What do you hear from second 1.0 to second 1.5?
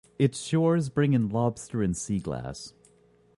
in